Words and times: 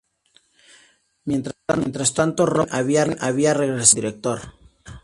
Mientras 1.25 2.13
tanto, 2.15 2.47
Rob 2.47 2.67
Cohen 2.71 3.17
había 3.21 3.53
regresado 3.53 3.89
como 3.93 4.01
director. 4.01 4.39